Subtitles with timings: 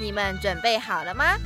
[0.00, 1.36] 你们准备好了吗？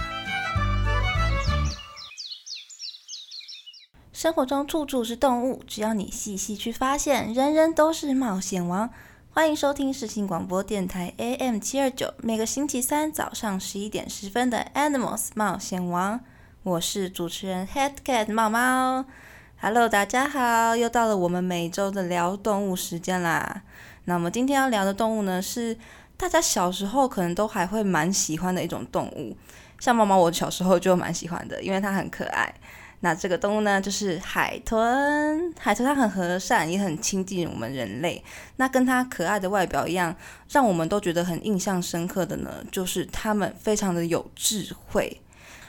[4.12, 8.88] 生活中处处是动物，只要你细细去发现，人人都是冒险王。
[9.32, 16.20] 欢迎收听世新广播电台 AM 七二九，每个星期三早上十一点十分的 Animals 冒险王，
[16.62, 19.04] 我是主持人 Head Cat 猫猫。
[19.60, 23.62] Hello，大家好，又到了我们每周的聊动物时间啦。
[24.04, 25.76] 那我们今天要聊的动物呢，是
[26.16, 29.36] 大家小时候可能都还会蛮喜欢的一种动物。
[29.80, 32.54] 像猫猫，我小时候就蛮喜欢的，因为它很可爱。
[33.00, 35.52] 那这个动物呢，就是海豚。
[35.58, 38.24] 海豚它很和善，也很亲近我们人类。
[38.56, 40.14] 那跟它可爱的外表一样，
[40.48, 45.20] 让我们都觉得很印象深刻的呢，就是它们非常的有智慧。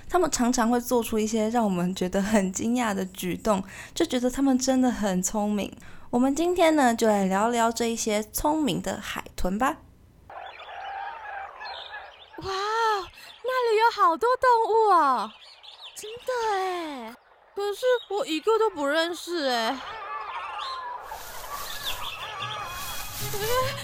[0.07, 3.61] 它们常常会做出一些让我们觉得很惊讶的举动，
[3.93, 5.69] 就觉得它们真的很聪明。
[6.11, 9.79] 我们今天呢，就来聊聊这一些聪明的海豚吧。
[12.37, 12.51] 哇，
[13.43, 15.31] 那里有好多动物哦，
[15.95, 17.15] 真的哎！
[17.55, 19.79] 可是我一个都不认识哎。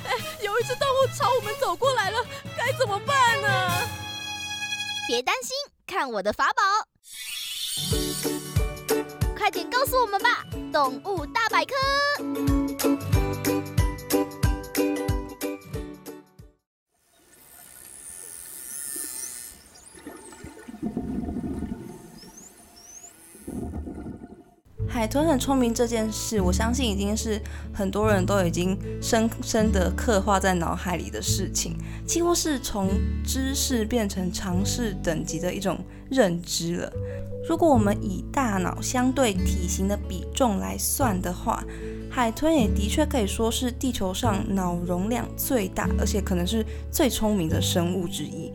[0.05, 2.19] 哎，有一只动物朝我们走过来了，
[2.57, 3.71] 该怎么办呢？
[5.07, 5.55] 别担心。
[5.87, 6.61] 看我的法宝！
[9.37, 11.73] 快点告诉我们吧，《动物大百科》。
[24.93, 27.41] 海豚很聪明这件事，我相信已经是
[27.73, 32.89] 很多人都已经深深的刻画在脑海里的事情，几乎是从
[33.23, 35.79] 知识变成常识等级的一种
[36.09, 36.91] 认知了。
[37.47, 41.63] 如果我们以大脑相对体型的比重来算的话，
[42.09, 48.51] 海豚也的确可以说是地球上脑容量最大，而且可能是最聪明的生物之一。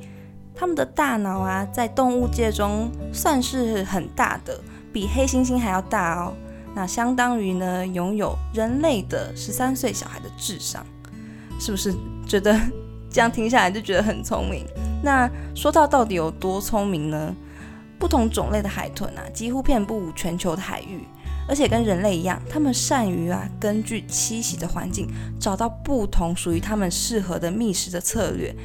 [0.54, 4.60] 它们的大脑啊，在动物界中算是很大的。
[4.96, 6.32] 比黑猩猩还要大哦，
[6.74, 10.82] 那相当于呢拥有人类的十三岁小孩的智商，
[11.60, 11.94] 是不是
[12.26, 12.58] 觉得
[13.12, 14.64] 这样听下来就觉得很聪明？
[15.02, 17.34] 那说到到底有多聪明呢？
[17.98, 21.02] 不同种类的海豚啊，几乎遍布全球的海域，
[21.46, 25.06] 而且跟人类一样，它们善于啊根据栖息的环境，
[25.38, 28.56] 找到不同属于它们适合的觅食的策略。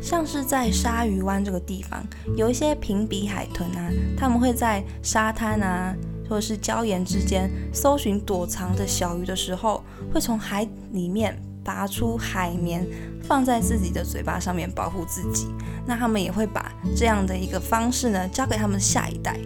[0.00, 2.04] 像是在鲨鱼湾这个地方，
[2.36, 5.94] 有一些平鼻海豚啊，他们会在沙滩啊，
[6.28, 12.86] 或者是礁岩之间搜寻躲藏的小鱼的时候，会从海里面拔出海绵，
[13.24, 15.48] 放在自己的嘴巴上面保护自己。
[15.84, 19.36] 那他们也会把这样的一个方式呢，交给他们下一代，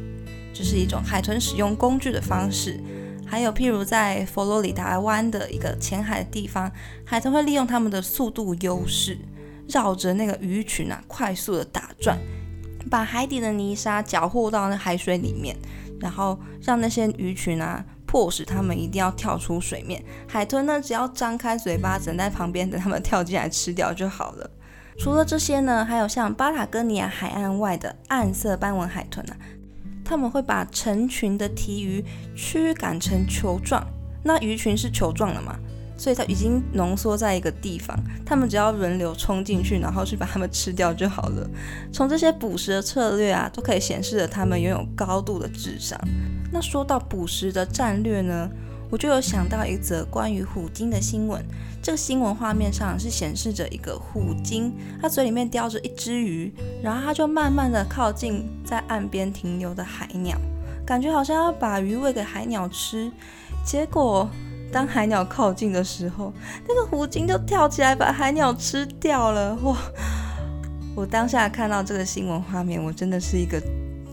[0.52, 2.78] 就是一种海豚使用工具的方式。
[3.26, 6.70] 还有譬如在佛罗里达湾的一个浅海的地方，
[7.04, 9.16] 海豚会利用它们的速度优势。
[9.70, 12.18] 绕着那个鱼群啊，快速的打转，
[12.90, 15.56] 把海底的泥沙搅和到那海水里面，
[16.00, 20.02] 然后让那些鱼群啊，迫使它们一定要跳出水面。
[20.28, 24.50] 海豚呢，只要张开嘴巴，等在旁边等它们跳进来吃掉就好了。
[24.98, 29.36] 除了这些呢，还有像巴塔哥尼亚海岸外的暗色斑纹海豚啊，
[30.04, 32.04] 他们会把成群的体鱼
[32.36, 33.82] 驱赶成球状，
[34.22, 35.58] 那鱼群是球状的嘛？
[36.00, 37.94] 所以它已经浓缩在一个地方，
[38.24, 41.46] 它们只要轮流冲进去，然后去把它们吃掉就好了。
[41.92, 46.00] 从这些捕食的策略啊，都可以显示着它们拥有高度的智商。
[46.50, 48.48] 那说到捕食的战略呢，
[48.90, 51.44] 我就有想到一则关于虎鲸的新闻。
[51.82, 54.72] 这个新闻画面上是显示着一个虎鲸，
[55.02, 56.50] 它嘴里面叼着一只鱼，
[56.82, 60.34] 然后它就慢慢的靠近在岸边停留的海鸟，
[60.86, 63.12] 感觉好像要把鱼喂给海鸟吃，
[63.66, 64.26] 结果。
[64.72, 66.32] 当海鸟靠近的时候，
[66.68, 69.54] 那个虎鲸就跳起来把海鸟吃掉了。
[69.62, 69.76] 哇！
[70.94, 73.60] 我当下看到这个新闻画面，我真的是一个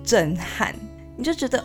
[0.04, 0.74] 震撼。
[1.16, 1.64] 你就觉得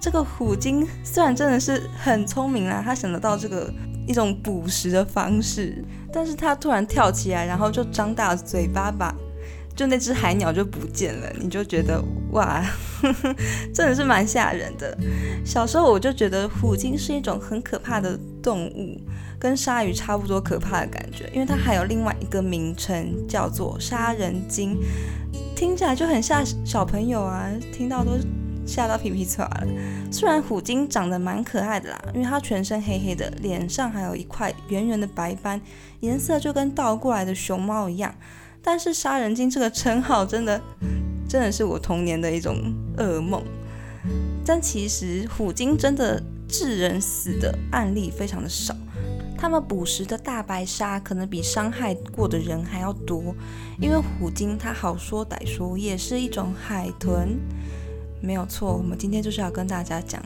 [0.00, 3.72] 这个虎鲸虽然真的是很聪明啦，它想得到这个
[4.06, 9.14] 一种捕食的方式，但是它突然跳起来，然后就张大嘴巴把。
[9.76, 12.02] 就那只海鸟就不见了，你就觉得
[12.32, 12.64] 哇，
[13.74, 14.96] 真的是蛮吓人的。
[15.44, 18.98] 小时候我就觉得虎鲸是一种很可怕的动物，
[19.38, 24.78] 跟鲨鱼差不多可怕的感觉，因为它还有另外一个名称叫做杀人鲸。
[25.54, 28.12] 听起来就很吓小朋友啊，听到都
[28.66, 29.66] 吓到皮皮抓了。
[30.10, 35.60] 虽然虎鲸长得蛮可爱的啦，因为它全身黑黑的，脸上还有一块圆圆的白斑，
[36.00, 38.14] 颜色就跟倒过来的熊猫一样。
[38.66, 40.60] 但是杀人鲸这个称号真的
[41.28, 42.56] 真的是我童年的一种
[42.98, 43.40] 噩梦。
[44.44, 48.74] 但其实虎鲸真的致人死的案例非常的少。
[49.38, 53.32] 他们捕食的大白鲨可能比伤害过的人还要多，
[53.78, 57.38] 因为虎鲸它好说歹说也是一种海豚，
[58.20, 58.76] 没有错。
[58.76, 60.20] 我们今天就是要跟大家讲，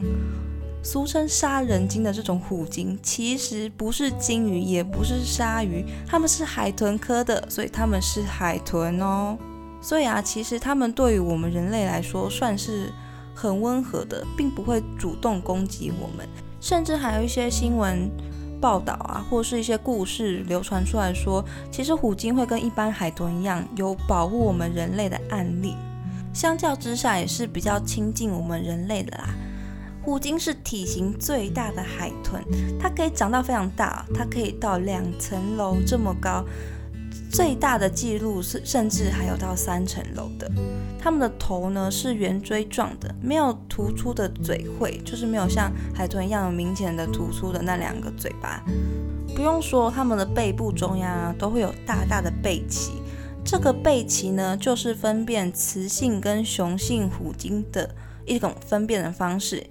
[0.83, 9.37] 俗称杀人鲸的这种虎鲸，其实不是鲸鱼，也不是鲨鱼，它们是海豚科的，所以它们是海豚哦。
[9.83, 12.93] 所以啊，其实它们对于我们人类来说算是
[13.35, 16.29] 很温和的，并不会主动攻击我们，
[16.61, 18.11] 甚至还有一些新闻。
[18.61, 25.75] 报道啊，或是一些故事流传出来说，其实虎鲸会跟一般海豚一样，有保护我们人类的案例。
[26.35, 29.31] 相较之下，也是比较亲近我们人类的啦。
[30.03, 32.43] 虎鲸是体型最大的海豚，
[32.81, 36.45] 它可以长到非常大，它可以到两层楼这么高。
[37.31, 40.51] 最大的记录是，甚至还有到三层楼的。
[40.99, 48.63] 它们的头呢是圆锥状的，没有突出的嘴喙，就是没有像海豚一样有明显的突出的那两个嘴巴。
[49.35, 52.91] 不用说，它们的背部中央啊都会有大大的背鳍。
[53.45, 57.95] 这个背鳍呢，就是分辨雌性跟雄性虎鲸的
[58.27, 59.65] 一种分辨的方式。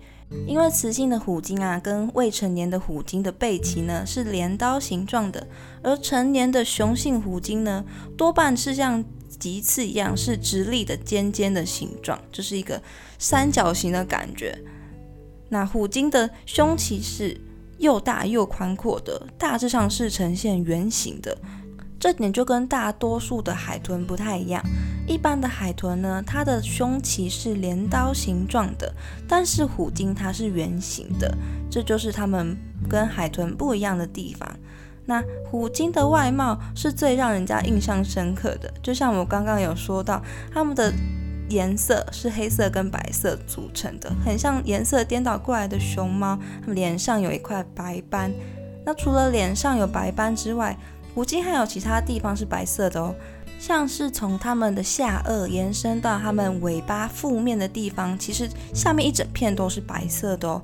[0.46, 5.48] 因为雌性的虎鲸啊，跟未成年的虎鲸的背鳍呢是镰刀形状的，
[5.82, 7.84] 而成年的雄性虎鲸呢，
[8.16, 9.04] 多半是像
[9.40, 12.82] 棘刺一样，是直立的尖尖的形状，就是一个
[13.18, 14.58] 三角形的感觉。
[15.50, 17.36] 那虎鲸的胸鳍是
[17.80, 21.36] 又大又宽阔的，大致上是呈现圆形的。
[22.00, 24.64] 这点就跟大多数的海豚不太一样。
[25.06, 28.94] 一般的海豚呢，它的胸鳍是镰刀形状的，
[29.28, 31.36] 但是虎鲸它是圆形的，
[31.70, 32.56] 这就是它们
[32.88, 34.48] 跟海豚不一样的地方。
[35.06, 40.22] 那虎鲸的外貌是最让人家印象深刻的，就像我刚刚有说到，
[40.54, 40.94] 它们的
[41.50, 46.38] 颜色是黑色跟白色组成的，很像颜色颠倒过来的熊猫。
[46.62, 48.32] 它们脸上有一块白斑，
[48.86, 50.78] 那除了脸上有白斑之外，
[51.14, 53.14] 虎鲸还有其他地方是白色的哦，
[53.60, 60.62] 像是从它们的下颚延伸到它们尾巴腹面的地方，其实下面一整片都是白色的哦。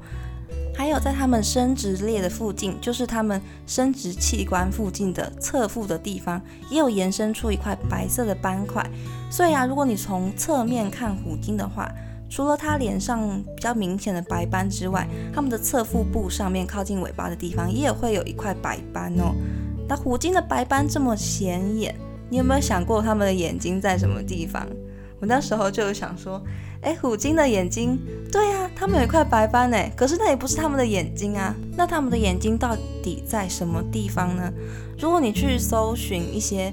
[0.77, 8.85] 还有在它们生殖裂的附近，就是它们生殖器官附近的侧腹的地方，也有延伸出一块白色的斑块。
[9.31, 11.89] 所以啊，如果你从侧面看虎鲸的话，
[12.29, 19.33] 除了它脸上比较明显的白斑之外，它们的侧腹部上面靠近尾巴的地方，也会有一块白斑哦。
[19.87, 21.95] 那虎鲸的白斑这么显眼，
[22.29, 24.65] 你有没有想过它们的眼睛在什么地方？
[25.19, 26.43] 我那时候就有想说，
[26.85, 27.99] 哎，虎鲸的眼睛，
[28.31, 31.53] 对呀，它们有一块白斑诶，可是那也不是它们的眼睛啊。
[31.75, 34.53] 那它们的眼睛到底在什么地方呢？
[34.97, 36.71] 如果你去搜寻一些。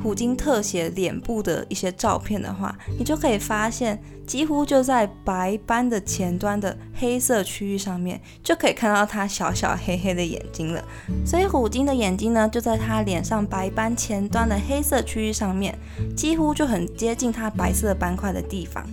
[0.00, 10.80] 虎鲸特写脸部的一些照片的话，你就可以发现，几乎就在白斑的前端的黑色区域上面，就可以看到它小小黑黑的眼睛了。
[11.26, 15.76] 所以虎鲸的眼睛呢，就在它脸上白斑前端的黑色区域上面，
[16.16, 18.86] 几乎就很接近它白色斑块的地方。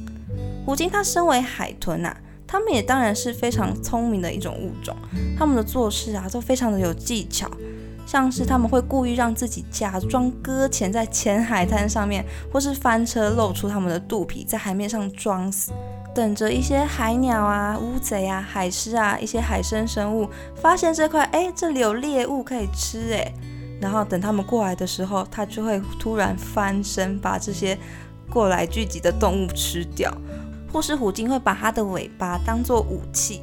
[0.65, 2.15] 虎鲸它身为海豚呐，
[2.47, 4.95] 它们也当然是非常聪明的一种物种，
[5.37, 7.49] 它们的做事啊都非常的有技巧。
[8.07, 15.71] 像是他们会故意让自己假装搁浅在浅海滩上面，或是翻车露出他们的肚皮，在海面上装死，
[16.13, 23.33] 等着一些海鸟啊、乌贼啊、海狮啊一些海生生物发现这块，哎，这里有猎物可以吃，哎，
[23.81, 27.75] 然后等他们过来的时候，它就会突然翻身，把这些
[28.29, 30.15] 过来聚集的动物吃掉，
[30.71, 33.41] 或是虎鲸会把它的尾巴当做武器。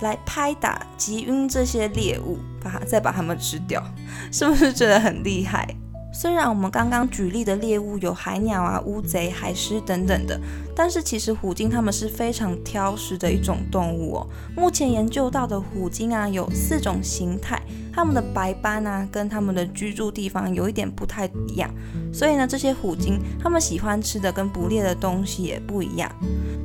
[0.00, 3.84] 来拍打、击晕这些猎物，把再把它们吃掉，
[4.32, 5.68] 是不是觉得很厉害？
[6.10, 10.40] 虽然我们刚刚举例的猎物有海鸟啊、乌贼、海狮等等的，
[10.82, 14.26] 但是其实虎鲸它们是非常挑食的一种动物哦。
[14.56, 17.60] 目前研究到的虎鲸啊，有四种形态，
[17.92, 21.70] 它们的白斑啊，跟它们的居住地方有一点不太一样，
[22.14, 26.10] 所以呢，这些虎鲸它们喜欢吃的跟捕猎的东西也不一样。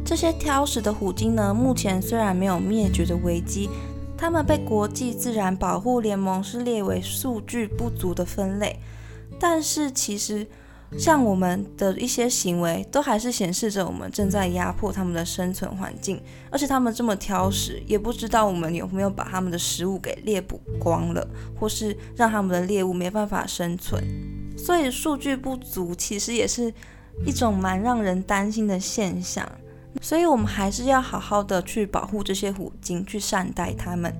[0.05, 3.69] 这些挑食的虎鲸呢，目前虽然没有灭绝的危机，
[4.17, 8.79] 它们被国际自然保护联盟是列为数据不足的分类，
[9.37, 10.47] 但是其实
[10.97, 21.27] 像我们的一些行为，都还是显示着我们正在压迫它们的生存环境，而且它们这么挑食，也不知道我们有没有把它们的食物给猎捕光了，
[21.59, 24.03] 或是让它们的猎物没办法生存，
[24.57, 26.73] 所以数据不足其实也是。
[27.25, 29.49] 一种蛮让人担心的现象。
[30.01, 34.13] 所以，我们还是要好好的去保护这些虎鲸，去善待它们。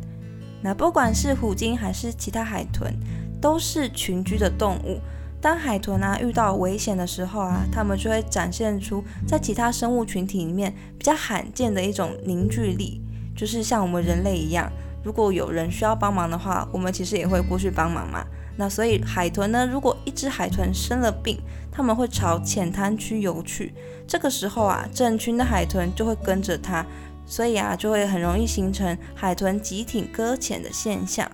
[0.62, 2.94] 那不管是虎鲸还是其他海豚，
[3.42, 5.02] 都是群居的动物。
[5.46, 13.00] 当海豚啊遇到危险的时候啊，它们就会展现出在其他生物群体里面比较罕见的一种凝聚力，
[13.38, 14.68] 就是像我们人类一样，
[15.04, 18.26] 如果有人需要帮忙的话，我们其实也会过去帮忙嘛。
[18.58, 21.38] 那所以海豚呢，如果一只海豚生了病，
[21.72, 23.72] 他们会朝浅滩区游去。
[24.08, 26.84] 这个时候啊，整群的海豚就会跟着它，
[27.24, 31.30] 所以啊，就会很容易形成海豚集体搁浅的现象。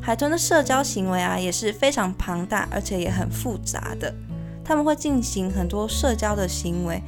[0.00, 4.14] 海豚的社交行为啊，也是非常庞大，而且也很复杂的。
[4.64, 7.02] 他们会进行很多社交的行为。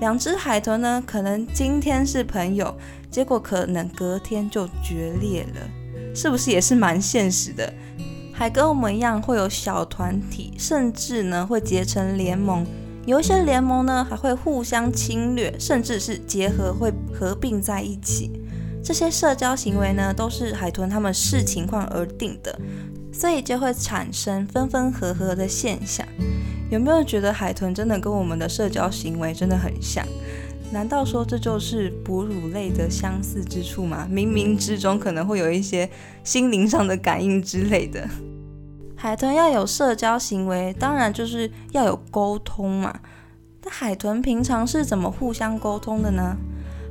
[0.00, 2.76] 两只海豚呢，可能今天是朋友，
[3.10, 5.60] 结果可能隔天就决裂了，
[6.14, 7.72] 是不是也是蛮现实的？
[8.32, 12.66] 还跟我们一样会有小团体，甚至呢会结成联盟。
[13.06, 18.32] 有一些联盟呢还会互相侵略，甚至是结合会合并在一起。
[18.82, 22.58] 这些社交行为呢都是海豚它们视情况而定的，
[23.12, 26.06] 所以就会产生分分合合的现象。
[26.70, 30.04] 有没有觉得海豚真的跟我们的社交行为真的很像？
[30.72, 34.08] 难道说这就是哺乳类的相似之处吗？
[34.10, 35.88] 冥冥之中可能会有一些
[36.24, 38.08] 心灵上的感应之类的。
[38.96, 43.00] 海豚要有社交行为，当然就是要有沟通嘛。
[43.62, 46.36] 那海豚平常是怎么互相沟通的呢？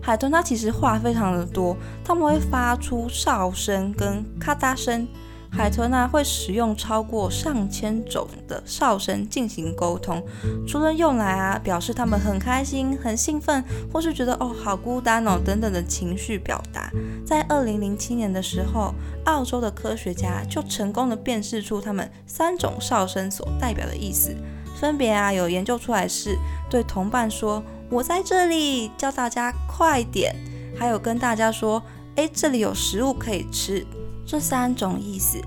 [0.01, 5.07] 海豚它其实话非常的多，它们会发出哨声跟咔嗒声。
[5.53, 10.23] 海豚呢会使用超过上千种的哨声进行沟通，
[10.65, 16.89] 除了用来啊表示它们很开心、很兴奋，或是觉得哦好孤单哦等等的情绪表达。
[17.25, 18.93] 在二零零七年的时候，
[19.25, 24.33] 澳洲的科学家就成功的辨识出它们三种哨声所代表的意思，
[24.81, 26.35] 分别啊有研究出来是
[26.67, 30.35] 对同伴说“我在这里”，叫大家快点，
[30.75, 31.79] 还有跟大家说
[32.17, 33.85] “哎这里有食物可以吃”。
[34.25, 35.39] 这三种意思，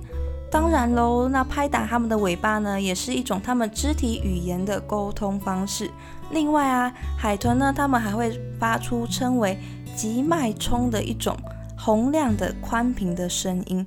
[0.52, 5.90] 当然喽，那拍打它们的尾巴呢，也是一种它们肢体语言的沟通方式。
[6.30, 9.58] 另外啊，海豚呢，它们还会发出称为
[9.96, 11.36] 极脉冲的一种
[11.84, 13.84] 洪亮的宽频的声音，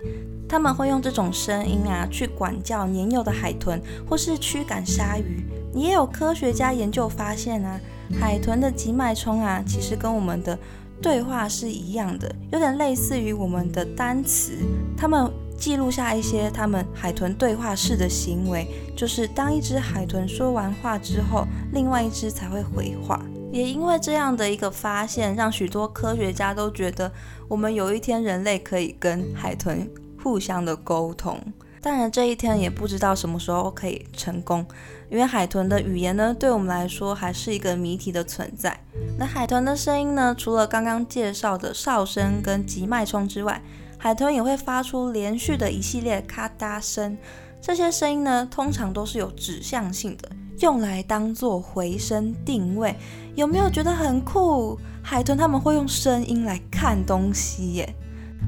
[0.48, 5.44] 他们会用这种声音啊去管教年幼的海豚，或是驱赶鲨鱼。
[5.74, 7.80] 也有科学家研究发现啊，
[8.20, 10.56] 海豚的极脉冲啊，其实跟我们的
[11.02, 14.52] 对话是一样的，有点类似于我们的单词。
[14.96, 15.28] 他们
[15.58, 23.20] 记录下一些他们海豚对话式的行为，就是当一只海豚说完话之后，另外一只才会回话。
[23.58, 27.12] 也因为这样的一个发现，让许多科学家都觉得，
[27.48, 29.90] 我们有一天人类可以跟海豚
[30.22, 31.42] 互相的沟通。
[31.82, 34.64] 当然，这一天也不知道什么时候可以成功。
[35.10, 38.80] 因为海豚的语言呢，对我们来说还是一个谜题的存在。
[39.18, 43.60] 那海豚的声音呢，除了刚刚介绍的哨声跟急脉冲之外，
[43.98, 47.18] 海豚也会发出连续的一系列咔嗒声。
[47.60, 52.96] 这些声音呢，通常都是有指向性的，用来当做回声定位。
[53.38, 54.80] 有没有觉得很酷？
[55.04, 57.96] 海豚他们会用声音来看东西耶。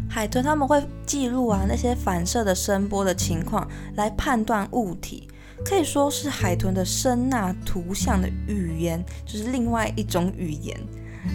[0.10, 5.29] 海豚他们会记录啊那些反射的声波的情况，来判断物体。
[5.63, 10.75] 可以说是海豚的声呐图像的语言，就是另外一种语言。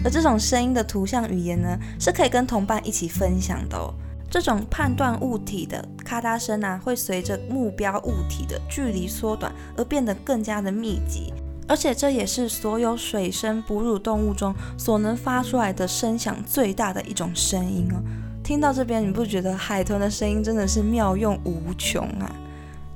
[0.03, 3.93] 而这种声音的图像语言呢，是可以跟同伴一起分享的哦。
[4.29, 11.33] 这种判断物体的咔嗒声啊，会随着目标物体的距离缩短而变得更加的密集，
[11.67, 18.01] 而且这也是所有水生哺乳动物中所能发出来的声响最大的一种声音哦。
[18.43, 22.31] 听到这边，你不觉得海豚的声音真的是妙用无穷啊？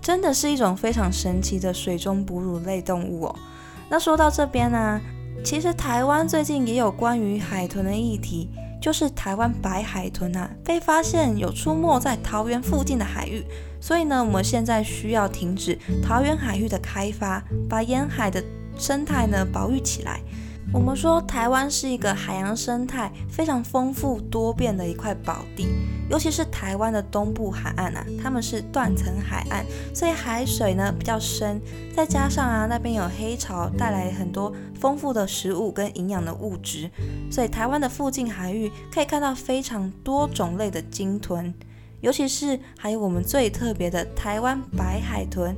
[0.01, 3.35] 真的是一种非常神奇的水中哺乳类动物哦。
[3.89, 5.01] 那说到这边呢，
[5.43, 8.49] 其实台湾最近也有关于海豚的议题，
[8.79, 13.43] 就是台湾白海豚啊被发现有出没在桃园附近的海域，
[13.81, 18.43] 所以呢，我们现在需要停止桃园海域的开发，把沿海的
[18.79, 20.21] 生态呢保育起来。
[20.71, 25.67] 我们说台湾是一个海洋生态非常丰富多变的一块宝地，
[26.11, 31.59] 尤其是台湾的东部海岸啊，它们是断层海岸，所以海水呢比较深，
[31.95, 36.87] 再加上啊那边有黑潮带来很多丰富的食物跟营养的物质，
[37.31, 41.51] 所以台湾的附近海域可以看到非常多种类的鲸豚，
[42.01, 45.55] 尤其是还有我们最特别的台湾白海豚，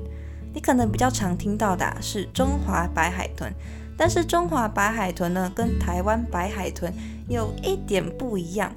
[0.53, 3.53] 你可能比较常听到的是中华白海豚。
[3.97, 6.91] 但是中华白海豚呢，跟台湾白海豚
[7.27, 8.73] 有一点不一样。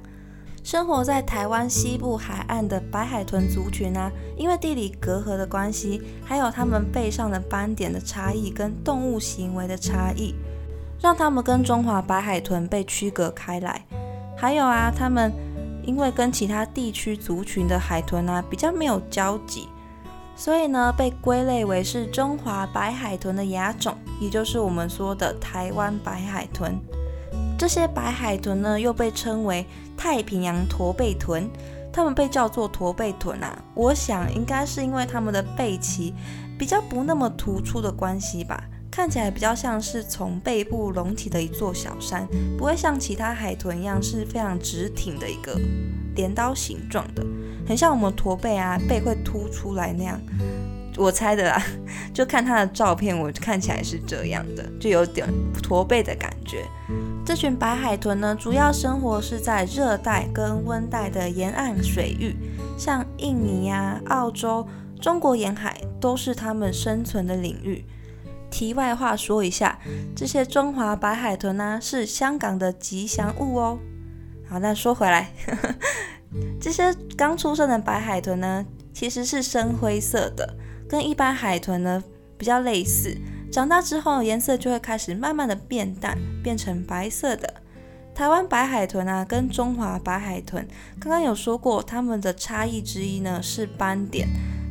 [0.63, 10.33] 生活在台湾西部海岸的白海豚族群啊，因为地理隔阂的关系，还有它们背上的斑点的差异跟动物行为的差异，
[10.99, 13.85] 让它们跟中华白海豚被区隔开来。
[14.37, 15.31] 还有啊，它们
[15.83, 19.67] 因为跟其他地区族群的海豚啊比较没有交集，
[20.35, 26.77] 所以呢被归类为是中华白海豚的亚种，也就是我们说的台湾白海豚。
[27.57, 29.65] 这些白海豚呢，又被称为
[29.95, 31.49] 太平洋驼背豚。
[31.93, 36.13] 它们被叫做驼背豚啊，我想应该是因为它们的背鳍
[36.59, 38.61] 比较不那么突出的关系吧，
[38.91, 42.27] 看起来比较像是从背部隆起的一座小山，
[42.57, 45.57] 不会像其他海豚一样是非常直挺的一个
[46.17, 47.25] 镰刀形状的，
[47.67, 50.19] 很像我们驼背啊，背会凸出来那样。
[50.97, 51.61] 我猜的啦，
[52.13, 55.27] 就看他的照片，我看起来是这样的，就有点
[55.61, 56.63] 驼背的感觉。
[57.25, 62.35] 这群白海豚呢，主要生活是在热带跟温带的沿岸水域，
[62.77, 64.65] 像印尼啊、澳洲、
[65.01, 67.83] 中国沿海都是它们生存的领域。
[68.49, 69.77] 题外话说一下，
[70.15, 73.79] 这些中华白海豚呢，是香港的吉祥物哦。
[74.47, 75.31] 好，那说回来，
[76.59, 80.55] 这些刚出生的白海豚呢，其实是深灰色的。
[80.87, 82.03] 跟一般海豚呢
[82.37, 83.17] 比较类似，
[83.51, 87.51] 长大之后颜色就会开始慢慢的变淡，变成白色的。
[88.13, 90.65] 台湾白海豚啊，跟中华白海豚，
[90.99, 94.27] 刚刚有说过，它们的差异之一呢是斑点。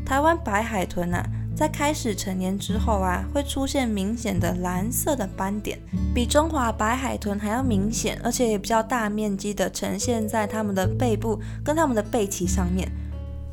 [0.06, 1.22] 台湾白海豚啊，
[1.56, 5.78] 在开始成年之后啊，会出现明显的蓝色的斑点，
[6.12, 12.90] 比中华白海豚还要明显，而且也比较大面积的呈现在它们的背部跟它们的背鳍上面。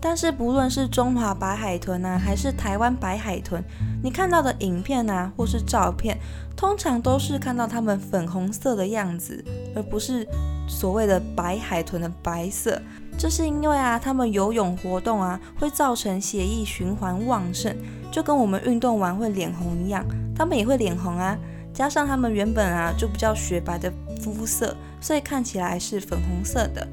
[0.04, 3.64] 但是不论是中华白海豚啊，还是台湾白海豚，
[4.04, 6.18] 你看到的影片啊，或是照片，
[6.58, 10.28] 通常都是看到它们粉红色的样子，而不是
[10.68, 12.82] 所谓的白海豚的白色。
[13.16, 17.76] 这是因为啊，它们游泳活动啊，会造成血液循环旺盛，
[18.12, 20.04] 就跟我们运动完会脸红一样，
[20.36, 21.38] 它们也会脸红啊。
[21.72, 26.88] 加上它们原本啊就比较雪白的肤色，所以看起来是粉红色的，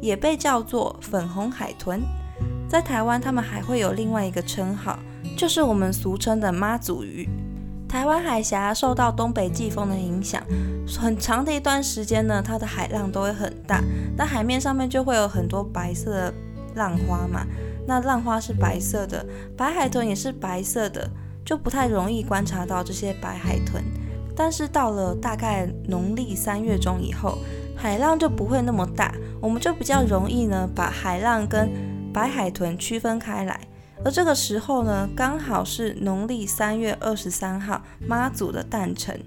[0.00, 2.00] 也被叫做粉红海豚。
[2.68, 4.98] 在台湾，他们还会有另外一个称号，
[5.36, 7.28] 就是我们俗称的妈祖鱼。
[7.88, 10.42] 台湾海峡受到东北季风的影响，
[10.98, 13.80] 很长的一段时间呢，它的海浪都会很大，
[14.16, 16.34] 那海面上面就会有很多白色的
[16.74, 17.46] 浪花嘛。
[17.86, 19.24] 那浪花是白色的，
[19.56, 21.08] 白海豚也是白色的，
[21.44, 23.84] 就不太容易观察到这些白海豚。
[24.34, 27.38] 但是到了大概农历三月中以后，
[27.76, 31.70] 海浪就不会那么大，我们就比较容易呢把海浪跟
[32.14, 33.60] 白海豚区分开来，
[34.04, 39.20] 而这个时候呢，刚好是农历三月二十三号妈祖的诞辰。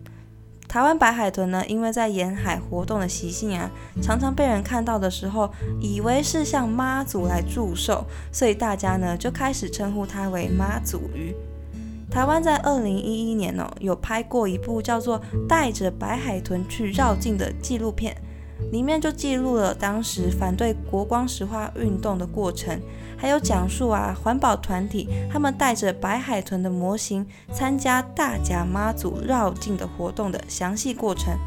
[0.69, 3.69] 台湾白海豚呢，因为在沿海活动的习性啊，
[4.01, 11.35] 常常被人看到的时候，以为是向妈祖来祝寿，所以大家呢就开始称呼它为妈祖鱼。
[12.09, 18.15] 台湾在二零一一年哦，有拍过一部叫做《带着白海豚去绕境》的纪录片。
[18.71, 22.79] 里面就记录了当时反对国光石化运动的过程，
[23.17, 31.37] 还有讲述啊环保团体他们带着白海豚的模型参加大甲妈祖绕境的活动的详细过程。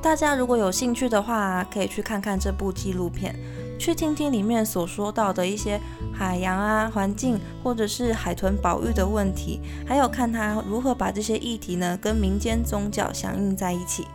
[0.00, 3.34] 大家如果有兴趣的话，可以去看看这部纪录片，
[3.78, 5.80] 去听听里面所说到的一些
[6.12, 14.06] 海洋啊环境或者是海豚保育的问题，还有看他如何把这些议题呢跟民间宗教响应在一起。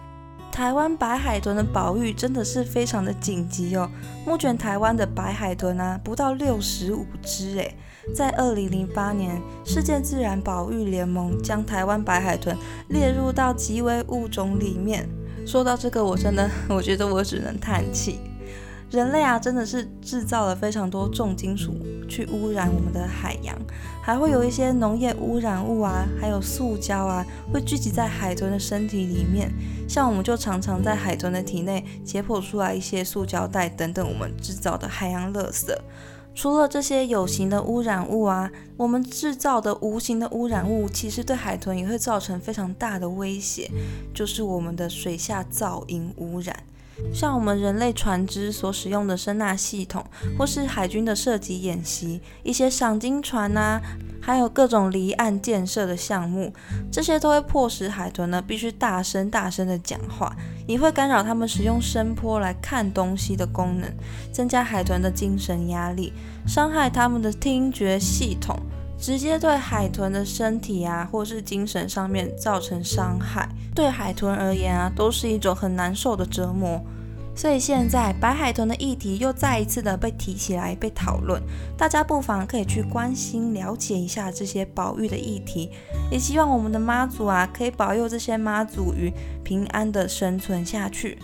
[0.58, 3.88] 台湾白海豚的保育真的是非常的紧急哦。
[4.26, 7.78] 目前台湾的白海豚呢，不到六十五只诶。
[8.12, 15.08] 在二零零八年，世界自然保育联盟将台湾白海豚列入到极危物种里面。
[15.46, 18.20] 说到这个，我真的我觉得我只能叹气。
[18.89, 21.76] 人类啊，真的是制造了非常多重金属
[22.08, 23.54] 去污染我们的海洋，
[24.02, 29.52] 还会有一些农业污染物啊，还有塑胶啊，会聚集在海豚的身体里面。
[29.89, 35.76] 像我们就常常在海豚的体内解剖出来一些塑胶袋等等我们制造的海洋垃圾。
[36.34, 43.69] 除了这些有形的污染物啊，我们制造的无形的污染物，其实对海豚也会造成非常大的威胁，
[44.13, 46.56] 就是我们的水下噪音污染。
[47.13, 50.05] 像我们人类船只所使用的声纳系统，
[50.38, 53.79] 或是海军的射击演习，一些赏金船呐，
[54.21, 56.53] 还有各种离岸建设的项目，
[56.91, 60.36] 这些都会迫使海豚呢必须大声大声的讲话，
[60.67, 63.89] 也会干扰它们使用声波来看东西的功能，
[64.31, 66.12] 增加海豚的精神压力，
[66.47, 68.57] 伤害它们的听觉系统，
[68.99, 73.47] 直接对海豚的身体啊或是精神上面造成伤害。
[73.75, 76.81] 对海豚而言啊，都是一种很难受的折磨。
[77.36, 81.39] 所以现在白海豚的议题又再一次的被提起来被讨论，
[81.77, 85.69] 大家不妨可以去关心了解一下这些保育的议题，
[86.10, 91.19] 也希望我们的妈祖啊可以保佑这些妈祖鱼平安的生存下去。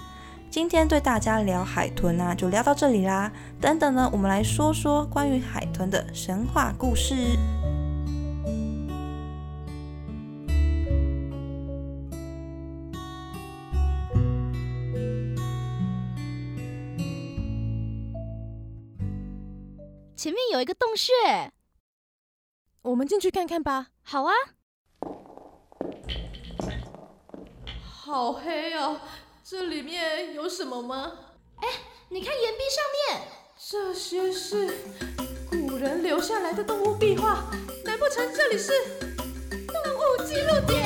[0.54, 3.34] 今天对大家聊海豚啊，就聊到这里啦。
[3.60, 7.16] 等等呢，我们来说说关于海豚的神话故事。
[20.16, 21.52] 前面有一个洞穴，
[22.84, 23.88] 我们进去看看吧。
[24.04, 24.34] 好啊。
[27.82, 29.02] 好黑啊！
[29.46, 31.12] 这里面有什么吗？
[31.58, 31.68] 哎，
[32.08, 33.28] 你看岩壁上面，
[33.58, 34.74] 这些是
[35.52, 37.44] 古人留下来的动物壁画，
[37.84, 38.72] 难不成这里是
[39.50, 40.82] 动物记录点？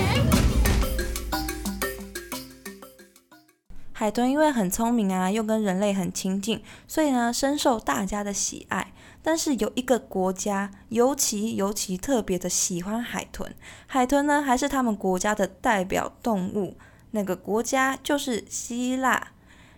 [3.93, 8.91] 海豚因为很聪明啊，又跟人类很亲近，所以呢深受大家的喜爱。
[9.21, 13.53] 但是有一个国家尤其尤其特别的喜欢海豚，
[13.85, 16.75] 海豚呢还是他们国家的代表动物。
[17.11, 19.33] 那个国家就是希腊。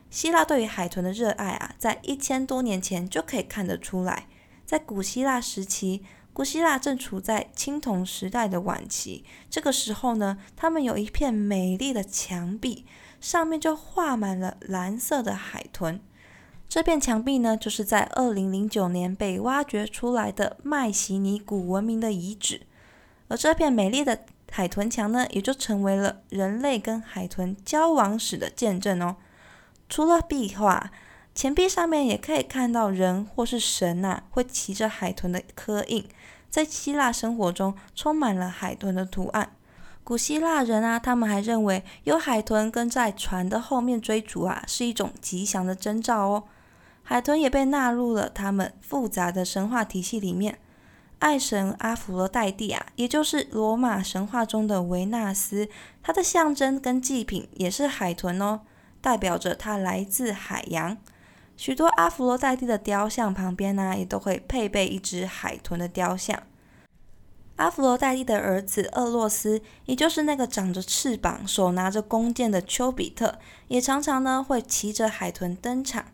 [0.09, 4.27] 希腊对于海豚的热爱啊，在一千多年前就可以看得出来。
[4.65, 9.23] 在古希腊时期，古希腊正处在青铜时代的晚期。
[9.49, 12.85] 这个时候呢，他们有一片美丽的墙壁，
[13.21, 16.01] 上面就画满了蓝色的海豚。
[16.67, 22.61] 这片墙壁呢，就是在二零零九年被挖掘出来的迈锡尼古文明的遗址，
[23.27, 29.15] 而这片美丽的海豚墙呢，也就成为了人类跟海豚交往史的见证哦。
[29.87, 30.91] 除了壁画，
[31.33, 36.07] 钱币上面也可以看到人或是神呐，会骑着海豚的刻印，
[36.49, 39.51] 在希腊生活中充满了海豚的图案。
[40.03, 46.43] 古希腊人啊，他们还认为有海豚跟在船的后面追逐啊，是一种吉祥的征兆哦。
[47.03, 50.59] 海豚也被纳入了他们复杂的神话体系里面。
[51.19, 55.69] 爱神阿佛罗代蒂啊，也就是罗马神话中的维纳斯，
[56.01, 58.61] 它的象征跟祭品也是海豚哦，
[59.01, 60.97] 代表着它来自海洋。
[61.57, 66.41] 许多阿佛罗代蒂的雕像旁边呢，也都会配备一只海豚的雕像。
[67.57, 76.05] 阿佛罗代蒂的儿子厄洛斯，也就是那个长着翅膀、手拿着弓箭的丘比特，也常常呢会骑着海豚登场。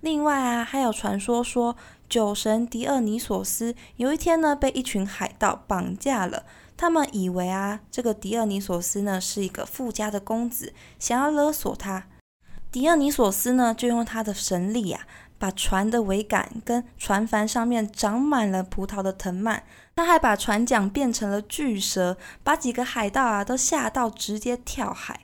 [0.00, 1.76] 另外啊，还有传说说，
[2.08, 6.44] 酒神狄厄尼索斯有一天呢，被一群海盗绑架了。
[6.76, 12.06] 他们以为啊，这个狄厄尼索斯呢是一个富家的公子，想要勒索他。
[12.70, 15.06] 狄厄尼索斯呢，就用他的神力啊，
[15.38, 19.62] 把船的桅杆跟船帆上面长满了葡萄的藤蔓。
[19.94, 25.20] 他还把船桨变成了巨蛇，把几个海盗啊都吓到，直接跳海。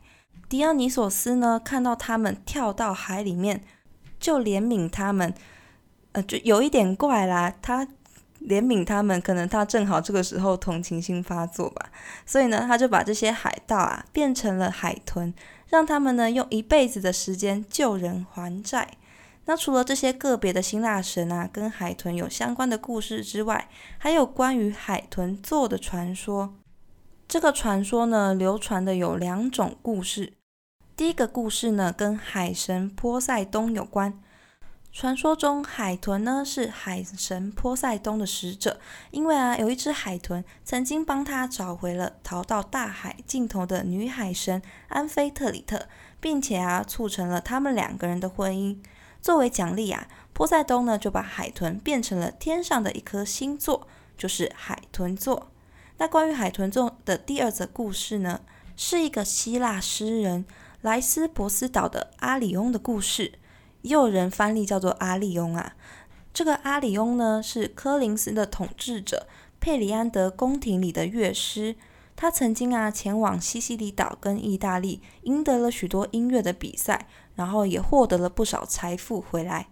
[0.49, 3.63] 狄厄尼索斯呢，看到他们跳到海里面。
[4.19, 5.35] 就怜悯他们，
[6.13, 7.53] 呃，就有一点怪啦。
[7.61, 7.87] 他
[8.41, 11.91] 怜悯他们，可能他正好这个时候同情心发作吧。
[12.27, 15.33] 所以呢，他就把这些海盗啊变成了海豚，
[15.69, 18.97] 让他们呢用一辈子的时间救人还债。
[19.45, 26.55] 那除了这些个别的希腊神啊跟海豚有相关的故事之外，还有关于海豚座的传说。
[27.27, 30.35] 这个传说呢，流传的有两种故事。
[30.95, 34.21] 第一个故事呢，跟海神波塞冬有关。
[34.93, 38.79] 传说中，海豚呢是海神波塞冬的使者，
[39.11, 45.89] 因为啊，有一只海豚曾经帮他找回了逃到大海尽头的女海神安菲特里特，
[46.21, 48.77] 并且啊，促成了他们两个人的婚姻。
[49.23, 55.51] 作为奖励啊，波塞冬呢就把海豚变成了天上的一颗星座，就是海豚座。
[55.97, 58.43] 那关于海豚座的第二则故事呢，
[58.77, 60.45] 是一个希腊诗人。
[60.83, 63.39] 莱斯博斯岛的阿里翁的故事，
[63.83, 65.75] 也有人翻译叫做阿里翁啊。
[66.33, 69.29] 这个阿里翁呢，是科林斯的统治者
[69.61, 71.77] 佩里安德宫廷里的乐师。
[72.17, 79.69] 他曾经啊前往西西里岛跟意大利，赢得了许多音乐的比赛，然后也获得了不少财富回来。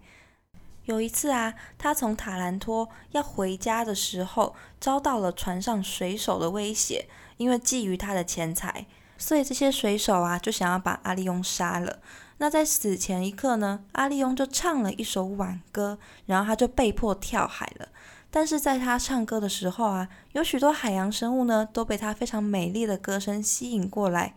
[0.85, 8.87] 有一次啊，他从塔兰托要回家的时候，遭到了船上水手的威胁，因为觊觎他的钱财。
[9.17, 11.99] 所以这些水手啊，就想要把阿利翁杀了。
[12.41, 17.89] 那在死前一刻呢，阿利翁就唱了一首挽歌，然后他就被迫跳海了。
[18.31, 24.33] 但是在他唱歌的时候啊，有许多海洋生物呢，都被他非常美丽的歌声吸引过来。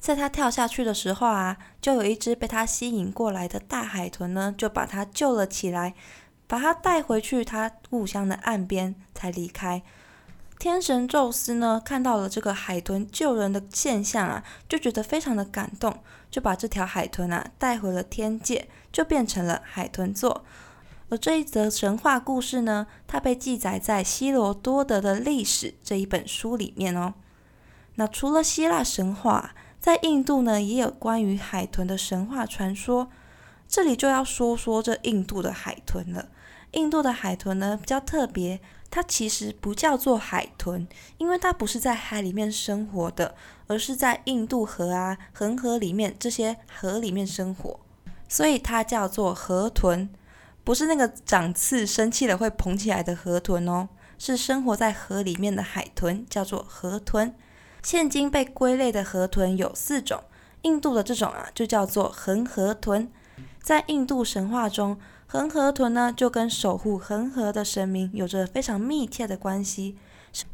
[0.00, 5.94] 在他跳下去的时候啊，就有一只被他吸引过来的大海豚呢，就把他救了起来，
[6.48, 9.84] 把他带回去他故乡的岸边才离开。
[10.58, 15.96] 天神宙斯呢，看到了这个海豚救人的现象啊，就觉得非常的感动，
[16.30, 20.44] 就把这条海豚啊带回了天界，就变成了海豚座。
[21.08, 27.14] 而这一则神话故事呢，它被记载在希罗多德的历史这一本书里面哦。
[27.94, 33.08] 那除了希腊神话，在印度呢，也有关于海豚的神话传说。
[33.68, 36.28] 这里就要说说这印度的海豚了。
[36.72, 38.60] 印度的海豚呢，比较特别。
[38.96, 43.34] 它其实不叫做海豚，因为它不是在海里面生活的，
[43.66, 47.78] 而是在印度河啊、恒河里面这些河里面生活，
[48.26, 50.08] 所以它叫做河豚，
[50.64, 57.36] 不是那个长刺、生气了会膨起来的河豚哦，是生活在河里面的海豚，叫做河豚。
[57.82, 60.24] 现今被归类的河豚有四种，
[60.62, 63.10] 印度的这种啊就叫做恒河豚，
[63.60, 64.98] 在印度神话中。
[65.28, 69.96] 恒河豚呢，就跟守护恒河的神明有着非常密切的关系，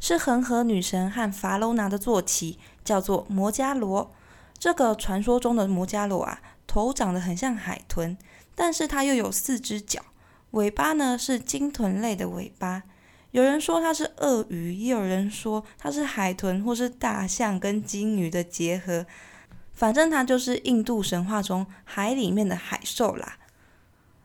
[0.01, 4.11] 是恒河女神和法罗拿的坐骑，叫做摩迦罗。
[4.59, 8.17] 这个传说中的摩迦罗啊，头长得很像海豚，
[8.55, 10.01] 但是它又有四只脚，
[10.53, 12.85] 尾巴呢是鲸豚类的尾巴。
[13.33, 19.05] 有人说它是鳄鱼，也有人说它是海豚或是大象跟鲸鱼的结合。
[19.73, 23.37] 反正它就是印度神话中海里面的海兽啦。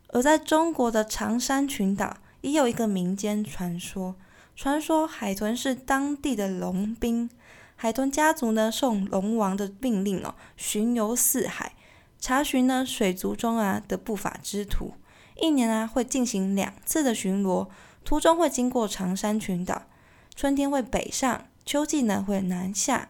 [0.10, 4.16] 而在中国的长山群岛，也有一个民间传说，
[4.56, 7.30] 传说海豚是当地的龙兵。
[7.76, 11.74] 海豚家族呢，受龙王的命令哦，巡游四海，
[12.20, 14.94] 查询呢水族中啊的不法之徒。
[15.36, 17.68] 一年啊会进行两次的巡逻，
[18.04, 19.84] 途中会经过长山群岛，
[20.36, 23.10] 春天会北上，秋季呢会南下。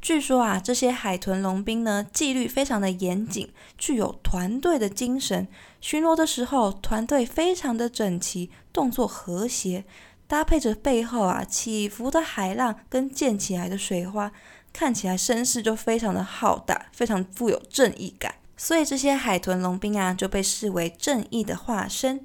[0.00, 5.46] 据说啊，这些海豚龙兵呢，纪律非常的严谨，具有团队的精神。
[5.80, 9.84] 巡逻的时候，团队非常的整齐，动作和谐，
[10.26, 14.32] 搭配着背后啊起伏的海浪跟溅起来的水花，
[14.72, 18.36] 看起来声势就非常的浩大，非常富有正义感。
[18.56, 22.20] 所以这些海豚龙兵啊，就被视为正义的化身。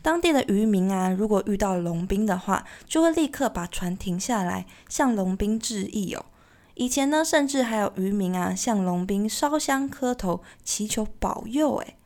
[0.00, 6.24] 当地的渔民啊，如果遇到龙兵的话，就会立刻把船停下来，向龙兵致意哦。
[6.78, 11.74] 以前呢，甚至还有渔民啊，向龙兵烧香磕头，祈求保佑。
[11.78, 11.96] 诶，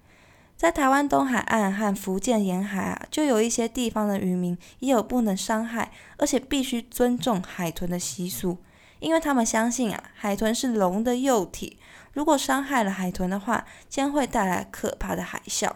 [0.57, 8.57] 在台湾东海岸和福建沿海啊，就有一些地方的渔民也有不能伤害，而且必须尊重海豚的习俗，
[8.99, 11.77] 因为他们相信啊，海豚是龙的幼体，
[12.15, 15.71] 如果伤害了海豚的话，将会带来可怕的海啸。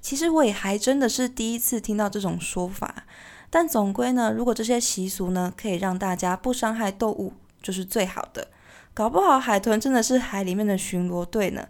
[0.00, 3.04] 其实我也还真的是第一次听到这种说法，
[3.50, 7.34] 但总归呢，如果这些习俗呢，可以让大家不伤害动物。
[7.64, 8.48] 就是最好的，
[8.92, 11.68] 搞不好海豚真的是海里面的巡逻队呢。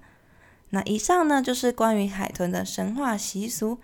[0.70, 3.78] 那以上呢就是关于海豚的神话习俗。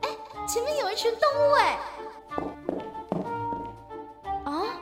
[0.00, 0.08] 哎，
[0.48, 1.78] 前面有一群动物哎！
[4.46, 4.80] 啊，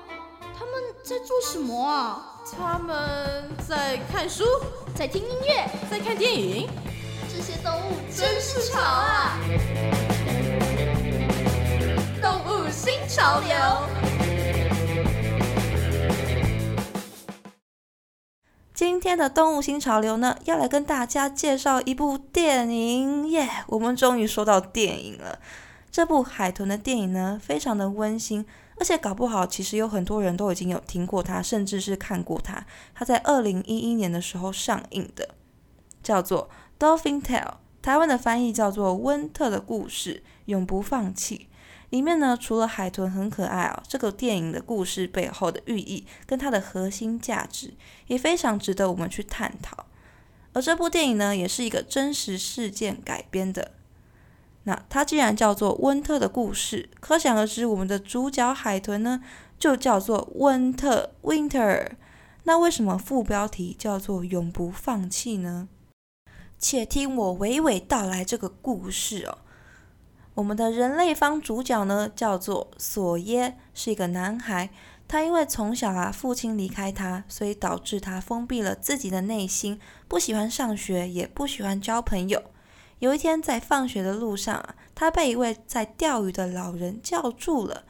[0.56, 2.40] 他们在做什么啊？
[2.56, 4.44] 他们在看书，
[4.94, 6.70] 在听音乐，在看电影。
[7.28, 9.40] 这些动物真是吵啊！
[12.22, 13.52] 动物新潮流。
[18.72, 23.48] 今天的动物新潮流呢，要来跟大家介绍一部电影耶！
[23.66, 25.40] 我们终于说到电影了。
[25.90, 28.46] 这部海豚的电影呢，非常的温馨，
[28.78, 32.64] 而且搞不好其实有很多人都已经有听过它，甚至是看过它。
[32.94, 35.30] 它在二零一一年的时候上映的，
[36.04, 36.48] 叫做
[36.80, 37.40] 《Dolphin Tale》，
[37.82, 41.48] 台湾的翻译叫做《温特的故事》，永不放弃。
[41.92, 47.74] 里面呢，除了海豚很可爱哦，这个电影的故事背后的寓意跟它的核心价值
[48.06, 49.84] 也非常值得我们去探讨。
[50.54, 53.72] 而这部电影呢，也是一个真实事件改编的。
[54.62, 59.22] 那它既然叫做温特的故事，可想而知，我们的主角海豚呢，
[59.58, 61.90] 就叫做温特 （Winter）。
[62.44, 65.68] 那为什么副标题叫做永不放弃呢？
[66.58, 69.38] 且听我娓娓道来这个故事哦。
[70.34, 74.70] 我们的人类方主角呢，叫做索耶，是一个男孩。
[75.06, 82.42] 他因为从小啊，父亲离开他，所以导致他封闭了自己的内心，不喜欢上学，也不喜欢交朋友。
[83.00, 87.84] 有一天在放学的路上啊，他被一位在钓鱼的老人叫住了。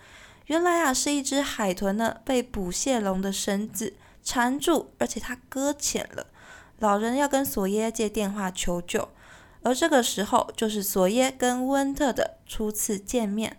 [0.46, 6.26] 原来啊，是一只海豚呢，被捕蟹笼的绳子缠住，而且它搁浅了。
[6.80, 9.10] 老人要跟索耶借电话求救。
[9.64, 13.56] 而这个时候，就是索耶跟温特的初次见面。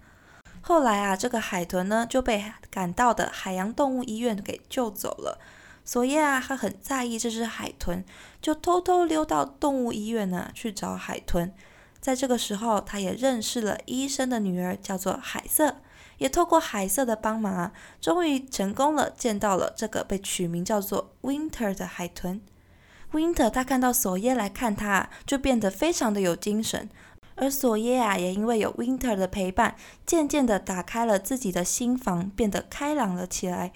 [0.61, 5.39] 后来啊，这个海豚呢就被赶到的海洋动物医院给救走了。
[5.85, 8.05] 索耶啊，他很在意这只海豚，
[8.41, 11.53] 就偷偷溜到动物医院呢去找海豚。
[11.99, 15.77] 在这个时候，他也认识了医生的女儿，叫做海瑟。
[16.19, 22.39] 也透过海瑟的帮忙啊，终于成功了，见到了这个被取名叫做 Winter 的海豚。
[23.13, 26.89] Winter 他看到索耶来看他，就变得非常的有精神。
[27.35, 33.71] 而索耶啊，也因为有 Winter 的陪伴，渐渐的打开了自己的心房，变得开朗了起来。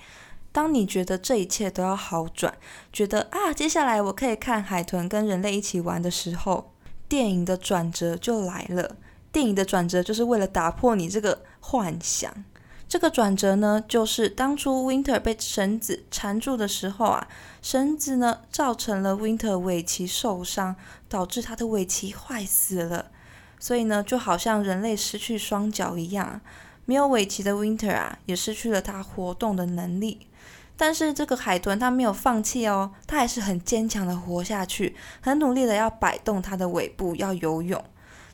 [0.51, 2.55] 当你觉得这一切都要好转，
[2.91, 6.71] 觉得啊，接下来我可以看海豚跟人类一起玩的时候，
[7.07, 8.97] 电影的转折就来了。
[9.31, 12.43] 电影的转折就是为了打破你这个幻想。
[12.89, 17.27] 这个转折呢，就是当初 Winter 被绳子缠住的时候啊，
[17.61, 20.75] 绳子呢造成了 Winter 尾鳍受伤，
[21.09, 23.11] 导致他的尾鳍坏死了。
[23.59, 26.39] 所以呢，就好像人类失去双脚一样，
[26.85, 30.27] 没有尾鳍的 Winter 啊，也失去了他活动的能力。
[30.77, 37.83] 但是这个海豚它没有放弃哦，它还是很坚强的活下去，很努力的要摆动它的尾部，要游泳。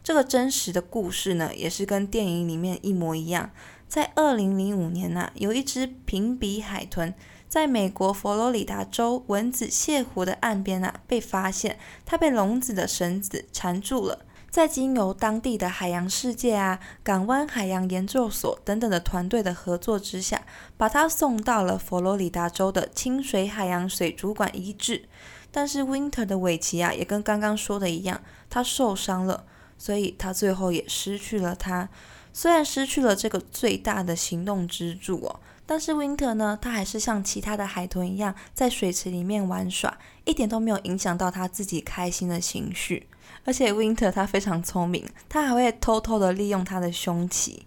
[0.03, 3.49] 这个真实的故事呢，也是跟电影里面一模一样。
[3.93, 7.13] 在二零零五年呐，有一只平鼻海豚
[7.47, 14.25] 在美国佛罗里达州蚊子泻湖的岸边啊被发现，它被笼子的绳子缠住了。
[14.49, 20.41] 在经由当地的海洋世界啊、港湾海洋研究所等等的团队的合作之下，
[20.75, 25.07] 把它送到了佛罗里达州的清水海洋水族馆医治。
[25.51, 29.45] 但是 Winter 的尾鳍啊，也跟刚刚说的一样，它受伤了，
[29.77, 31.89] 所以它最后也失去了它。
[32.33, 43.07] 虽然失去了这个最大的行动支柱哦，但是 Winter 呢，它还是像其他的海豚一样，在水池里面玩耍，一点都没有影响到它自己开心的情绪。
[43.45, 47.65] 而且 Winter 它非常聪明，它还会偷偷的利用它的胸鳍。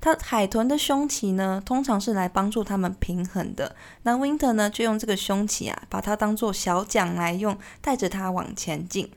[0.00, 3.74] 它海豚的胸鳍呢，通常是来帮助它们平衡的。
[4.02, 9.08] 那 Winter 呢，就用这个胸鳍啊，把它当做小桨来用，带着它往前进。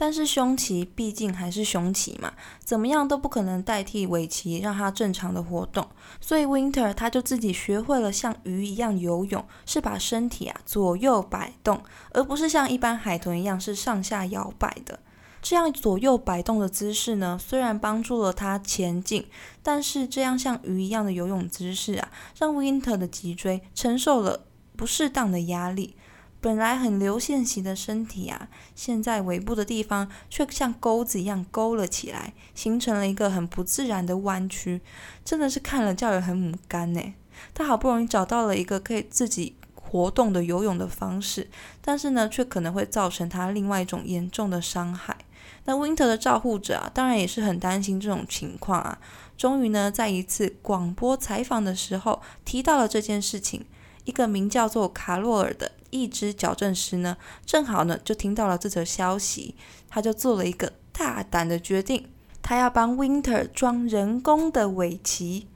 [0.00, 2.32] 但是胸鳍毕竟还是胸鳍嘛，
[2.64, 5.88] 怎么样都不可能代替尾鳍让它正常的活动。
[6.20, 11.82] 所以 Winter 他就自己学会了像鱼一样游泳，是把身体啊左右摆动，
[12.12, 15.00] 而不是像一般海豚一样是上下摇摆的。
[15.42, 19.26] 这样左右摆动的姿势呢，虽然帮助了它前进，
[19.64, 22.08] 但是这样像鱼一样的游泳姿势啊，
[22.38, 25.96] 让 Winter 的脊椎承受了不适当的压力。
[26.40, 34.80] 本来很流线型的身体啊，现在尾部的地方却像钩子一样勾了起来，形成了一个很不自然的弯曲，
[35.24, 37.14] 真的是看了叫人很母干呢。
[37.54, 39.54] 他好不容易找到了一个可以自己。
[39.90, 41.48] 活动的游泳的方式，
[41.80, 45.16] 但是呢，却可能会造成他另外一种严重的伤害。
[45.64, 48.98] 那 Winter 的照护者啊，当然也是很担心这种情况啊。
[49.38, 53.64] 终于呢，在一次广播采访的时候，提到了这件事情。
[54.04, 59.54] 一个名叫做卡洛尔的一只矫正师呢，正好呢就听到了这则消息，
[59.88, 62.08] 他就做了一个大胆的决定，
[62.42, 65.46] 他要帮 Winter 装人工的尾鳍。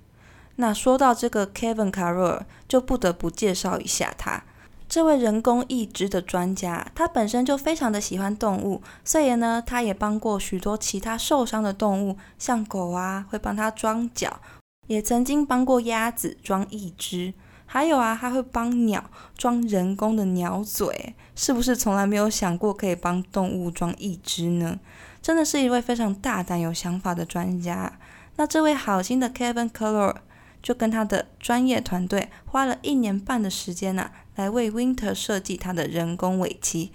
[0.56, 4.44] 那说到这个 Kevin Carroll，就不得不介绍一下他。
[4.88, 14.40] 这位人工义肢的专家，他本身就非常的喜欢动物，所以呢，他也帮过许多其他受伤的动物，像狗啊，会帮他装脚，
[14.88, 17.32] 也曾经帮过鸭子装义肢，
[17.72, 19.02] 还有啊，他会帮鸟
[19.34, 21.14] 装人工的鸟嘴。
[21.34, 24.78] 是不是从来没有想过可以帮动物装义肢呢？
[25.22, 27.98] 真的是一位非常大胆、有想法的专家。
[28.36, 30.16] 那这位好心的 Kevin Carroll。
[30.62, 36.92] 就跟他的专业团队花了一年半的时间呢，来为 Winter 设计他的人工尾鳍。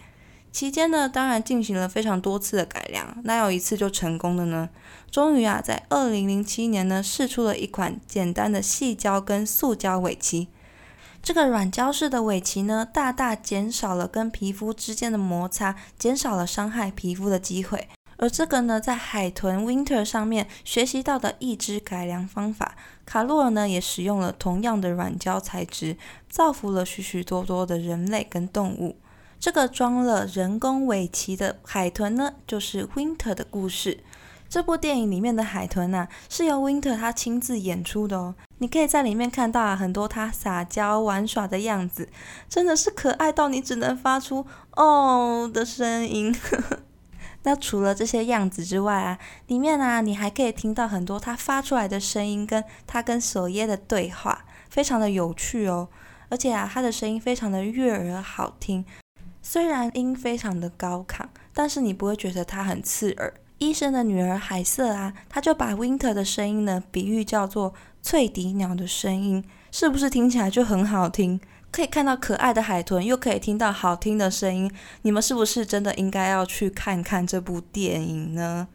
[0.53, 4.69] 期间呢，当然进行了非常多次的改良，哪有一次就成功的呢？
[5.11, 10.47] 终于啊，在二零零七年呢，试出了一款简单的细胶跟塑胶尾鳍。
[11.27, 17.89] 这个软胶式的尾鳍呢，大大减少了跟皮肤之间的摩擦，减少了伤害皮肤的机会。
[18.15, 25.97] 而这个呢，在海豚 Winter 上面学习到的义肢改良方法，卡洛尔呢也使用了同样的软胶材质，
[26.29, 28.95] 造福了许许多多的人类跟动物。
[29.37, 34.01] 这个装了人工尾鳍的海豚呢，就是 Winter 的故事。
[34.47, 38.35] 这部电影里面的海豚呐，是由 Winter 他亲自演出的哦。
[38.59, 42.09] 你可以在里面看到啊很多他撒娇玩耍的样子，
[42.49, 46.35] 真的是可爱到你只能发出哦的声音。
[47.43, 55.87] 那除了这些样子之外啊，里面啊，你还可以听到很多他发出来的声音，跟他跟索耶的对话，非常的有趣哦。
[56.29, 58.83] 而且啊，他的声音非常的悦耳好听，
[59.41, 63.33] 虽然音非常的高亢，但是你不会觉得他很刺耳。
[63.59, 67.73] 医生的女儿海瑟啊，他就把 Winter 的声音呢，比喻叫做
[68.07, 71.37] 翠笛鸟的声音，是不是听起来就很好听？
[71.69, 78.69] 可以看到可爱的海豚，又可以听到好听的声音，你们是不是真的应该要去看看这部电影呢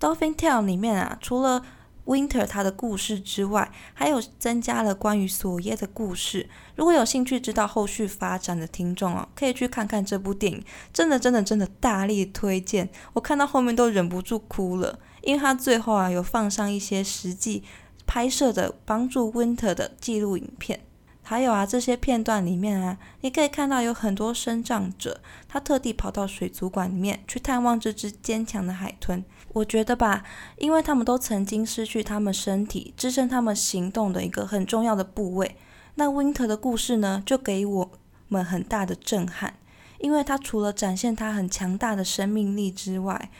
[0.00, 1.62] ？Dolphin Tale 里面啊，除了
[2.06, 6.48] Winter 他的故事之外，还有增加了关于索耶的故事。
[6.74, 12.88] 如果有兴趣知道后续发展的听众哦，可以去看看这部电影，真的真的真的大力推荐。
[13.12, 17.62] 我看到后面都忍不住哭了，因为他最后啊有放上一些实际
[18.06, 20.80] 拍摄的帮助 Winter 的记录影片。
[21.26, 29.24] 还有啊，这些片段里面啊，你可以看到有很多生长者，他特地跑到水族馆里面去探望这只坚强的海豚。
[29.54, 30.22] 我觉得吧，
[30.58, 35.56] 因为他们都曾经失去他们身体支撑他们行动的一个很重要的部位。
[35.94, 37.90] 那 Winter 的故事呢，就给我
[38.28, 39.54] 们很大的震撼，
[40.00, 43.30] 因为他除了展现他很强大的生命力之外，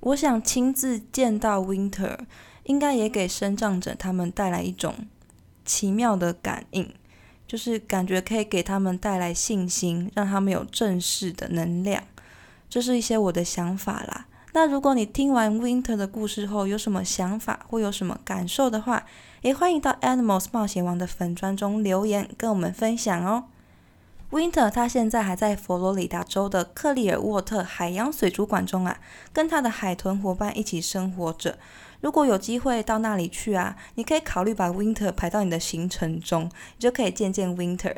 [0.00, 2.18] 我想亲自见到 Winter，
[2.66, 4.94] 应该也给生长者他们带来一种
[5.64, 6.94] 奇妙的感应。
[7.48, 12.02] 就是感觉可以给他们带来信心，让他们有正式的能量，
[12.68, 14.26] 这是一些我的想法啦。
[14.52, 19.06] 那如果你听完 Winter 的故事后有什么想法或有什么感受的话，
[19.42, 23.44] 也欢迎到 Animals 冒险王的粉砖中留言跟我们分享哦。
[24.32, 28.98] Winter 他现在还在佛罗里达州的克利尔沃特海洋水族馆中啊，
[29.32, 31.58] 跟他的海豚伙伴一起生活着。
[32.06, 37.96] 如果有机会到那里去啊，你可以考虑把 Winter 排到你的行程中，你就可以见见 Winter。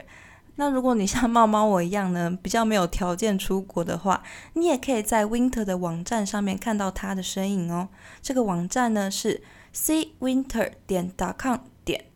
[0.57, 4.23] 那如果你像猫猫我一样呢， 比较没有条件出国的话，
[4.55, 7.91] 你也可以在 Winter 的网站上面看到他的身影哦。
[8.23, 9.43] 这个网站呢是
[9.75, 12.07] c winter 点 .com 点，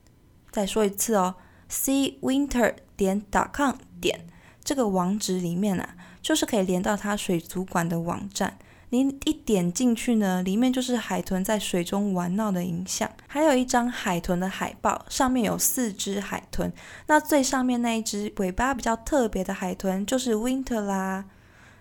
[0.50, 1.34] 再说一次哦
[1.68, 3.22] ，c winter 点
[3.52, 4.26] .com 点，
[4.64, 8.56] 这个网址里面啊，就是可以连到它水族馆的网站。
[8.92, 16.70] 你一点进去呢，里面就是海豚在水中玩闹的影像，还有一张海豚的海报，上面有四只海豚。
[17.06, 21.24] 那最上面那一只尾巴比较特别的海豚就是 Winter 啦。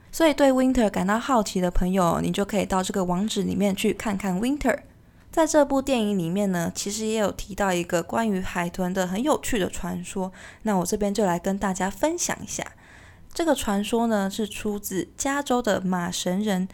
[0.09, 4.80] 所以对 Winter 感到好奇的朋友，你就可以到这个网址里面去看看 Winter。
[5.30, 10.32] 在这部电影里面呢，其实也有提到一个关于海豚的很有趣的传说。
[10.62, 12.66] 那我这边就来跟大家分享一下。
[13.34, 16.70] 这个传说呢，是出自加州的马神人。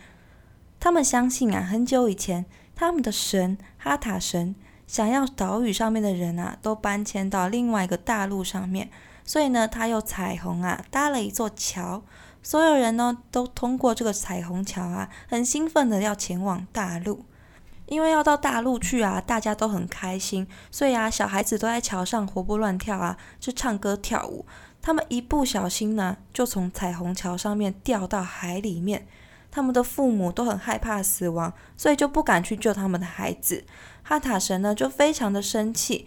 [0.80, 4.56] 他们相信啊，很久以前，他们的神哈塔神
[4.86, 8.90] 想要岛屿上面的人啊都搬迁到另外一个大陆上面，
[9.26, 12.04] 所以呢，他用彩虹啊搭了一座桥，
[12.42, 17.26] 所有人呢都通过这个彩虹桥啊，很兴奋的要前往大陆，
[17.88, 24.46] 因为要到大陆去啊，大家都很开心，所以啊，小孩子都在桥上活蹦乱跳啊，就唱歌跳舞。
[24.82, 29.06] 他们一不小心呢，就从彩虹桥上面掉到海里面。
[29.58, 33.66] 他们的父母都很害怕死亡，所以就不敢去救他们的孩子。
[34.04, 36.06] 哈塔神呢就非常的生气，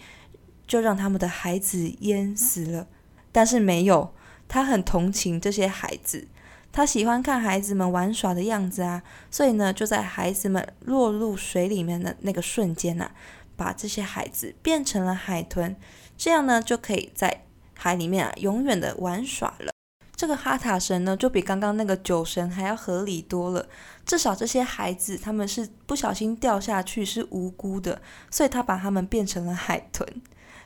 [0.69, 2.87] 就让他们的孩子淹死了。
[3.33, 4.15] 但是没有，
[4.47, 6.29] 他很同情这些孩子，
[6.71, 13.11] 他喜欢看孩子们玩耍的样子啊，所以呢就在孩子们落入水里面的那个瞬间呐，
[13.57, 15.75] 把这些孩子变成了海豚，
[16.17, 17.43] 这样呢就可以在
[17.75, 19.73] 海里面啊永远的玩耍了。
[20.21, 23.67] 这个哈塔神呢，就比刚刚那个酒神还要合理多了。
[24.05, 30.07] 至少这些孩子他们是不小心掉下去，是无辜的，所以他把他们变成了海豚，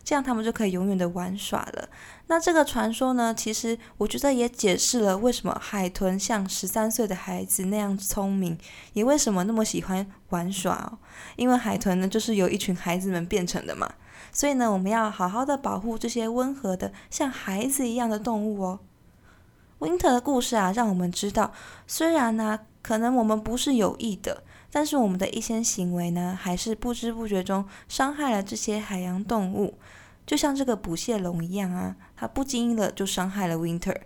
[0.03, 1.89] 这样他们就可以永远的玩耍了。
[2.27, 8.59] 那这个传说呢，其实我觉得也解释了为什么海豚像十三岁的孩子那样聪明，
[8.95, 10.99] 也为什么那么喜欢玩耍哦。
[11.37, 13.89] 因为海豚呢，就是由一群孩子们变成的嘛。
[14.33, 18.81] 所以呢，我们要好好的保护这些温和的像孩子一样的动物哦。
[19.81, 21.53] Winter 的故事啊，让我们知道，
[21.87, 29.79] 虽然呢，可能我们不是有意的，但是我们的一些行为呢，还是不知不觉中伤害了这些海洋动物。
[30.27, 33.97] 就像这个捕蟹龙一样啊，它不经意的就伤害了 Winter。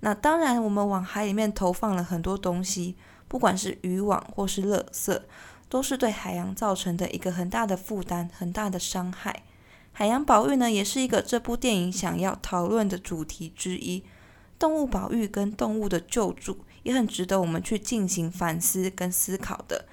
[0.00, 2.94] 那当然，我们往海里面投放了很多东西，
[3.26, 5.20] 不管是渔网或是垃圾，
[5.68, 9.42] 都是对海洋造成的一个很大的负担、很大的伤害。
[9.92, 14.04] 海洋保育呢，也是一个这部电影想要讨论的主题之一。
[14.58, 19.84] 动物保育跟动物的救助也很值得我们去进行反思跟思考的。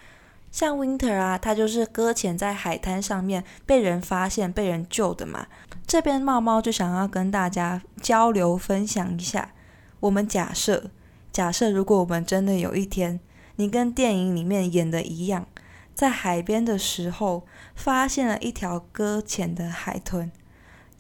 [0.52, 5.48] 像 Winter 啊，他就是搁浅在海滩上面被人发现、被人救的嘛。
[5.88, 9.52] 这边猫猫就想要跟大家交流分享一下。
[10.00, 10.92] 我们假设，
[11.32, 13.20] 假设如果我们真的有一天，
[13.56, 15.48] 你跟电影里面演的一样，
[15.96, 20.32] 在海边的时候发现了一条搁浅的海豚。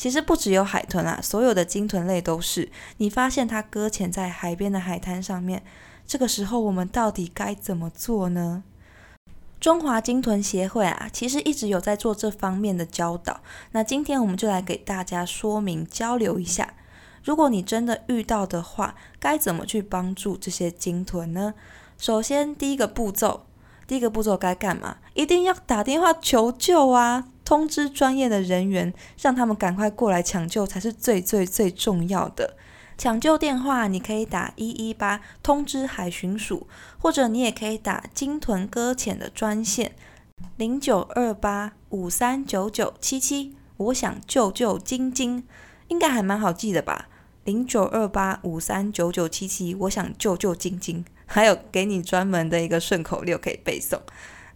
[0.03, 2.69] 其实不只有海豚啊，所有的鲸豚类都是。
[2.97, 5.63] 你发现它搁浅在海边的海滩上面，
[6.05, 8.63] 这个时候我们到底该怎么做呢？
[9.61, 13.39] 中华鲸豚协会啊，其实一直有在做这方面的教导。
[13.71, 16.73] 那今天我们就来给大家说明交流一下，
[17.23, 21.53] 如果你真的遇到的话，该怎么去帮助这些鲸豚呢？
[21.97, 23.45] 首先，第一个步骤，
[23.87, 24.97] 第一个步骤该干嘛？
[25.13, 27.29] 一定要打电话求救啊！
[27.53, 28.91] 通知专业的人员，
[29.21, 32.57] 让他们赶快过来抢救，才是最最最重要的。
[32.97, 36.65] 抢救电话你可以打一一八通知海巡署，
[36.97, 39.93] 或者你也可以打鲸豚搁浅的专线
[40.57, 43.55] 零九二八五三九九七七。
[43.77, 45.43] 我想救救晶晶，
[45.89, 47.07] 应该还蛮好记的吧？
[47.43, 49.75] 零九二八五三九九七七。
[49.75, 51.05] 我想救救晶晶。
[51.27, 53.99] 还有给你专门的一个顺口溜可以背诵，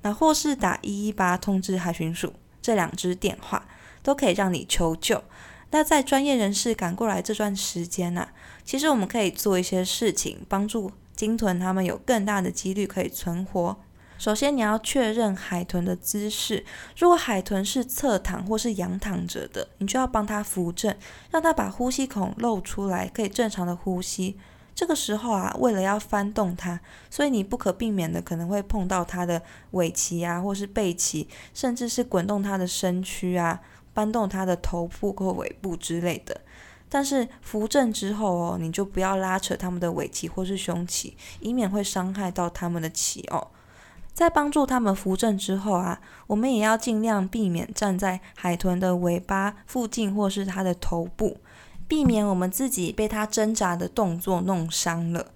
[0.01, 2.33] 那或是打一一八通知海巡署，
[2.67, 3.65] 这两支电话
[4.03, 5.23] 都可以让你求救。
[5.71, 8.27] 那在专业人士赶过来这段时间呢，
[8.65, 13.77] 其实我们可以做一些事情，帮助鲸豚它们有更大的几率可以存活。
[14.17, 16.65] 首先你要确认海豚的姿势，
[16.97, 20.93] 如果海豚是侧躺或是仰躺着的，你就要帮它扶正，
[21.31, 24.37] 让它把呼吸孔露出来，可以正常的呼吸。
[24.77, 33.59] 这个时候啊，为了要翻动它，所以你不可避免的可能会碰到它的尾鳍啊，或是背鳍，甚至是滚动它的身躯啊，
[33.91, 36.39] 搬动它的头部或尾部之类的。
[36.87, 43.47] 但是扶正之后哦，你就不要拉扯它们的尾鳍或是胸鳍，以免会伤害到它们的鳍哦。
[44.13, 51.37] 在帮助它们扶正之后啊，我们也要尽量避免站在海豚的尾巴附近或是它的头部。
[51.87, 55.31] 避免我们自己被它挣扎的动作弄伤了。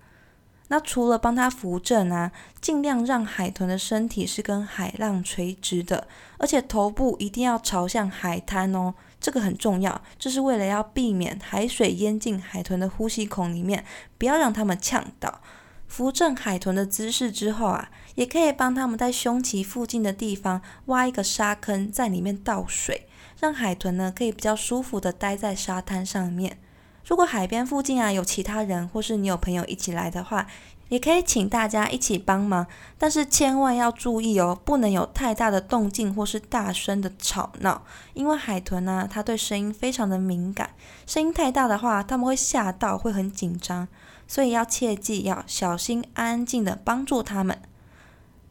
[0.68, 2.32] 那除了帮它扶正啊，
[2.62, 13.84] 尽量让海豚的身体是跟海浪垂直的，而且头部一定要朝向海滩哦，这个很重要，这是为了要避免海水淹进海豚的呼吸孔里面，
[14.18, 15.41] 不要让它们呛到。
[15.89, 23.08] 扶正海豚的姿势之后啊，也可以帮它们在胸鳍附近的地方挖一个沙坑，在里面倒水。
[23.42, 26.60] 让海豚呢可以比较舒服的待在沙滩上面。
[27.04, 30.46] 如果海边附近啊有其他人，或是你有朋友一起来的话，
[30.89, 32.68] 也可以请大家一起帮忙。
[33.00, 37.84] 但是千万要注意哦，不能有太大的动静或是大声的吵闹，
[38.14, 40.70] 因为海豚呢它对声音非常的敏感，
[41.08, 43.88] 声音太大的话，他们会吓到，会很紧张。
[44.28, 47.60] 所以要切记要小心安静的帮助他们。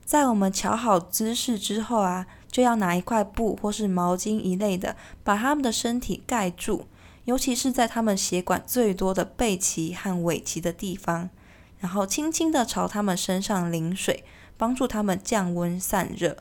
[0.05, 2.27] 在我们调好姿势之后啊。
[2.51, 6.87] 就要拿一块布或是毛巾一类的，把他们的身体盖住，
[7.25, 11.31] 尤其是在他们血管最多的背鳍和尾鳍的地方，
[11.79, 14.25] 然后轻轻地朝他们身上淋水，
[14.57, 16.39] 帮助他们降温散热。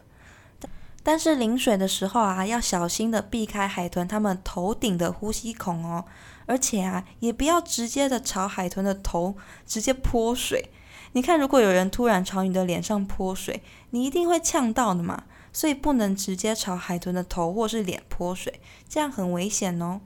[1.01, 6.05] 但是淋水的时候啊，要小心的避开海豚他们头顶的呼吸孔哦，
[6.45, 9.36] 而且啊，也不要直接的朝海豚的头
[9.66, 10.70] 直接泼水。
[11.14, 15.24] 你看，如果有人突然朝你的脸上泼水，你一定会呛到的嘛。
[15.52, 20.02] 所以不能直接朝海豚的头或是脸泼水，这样很危险哦。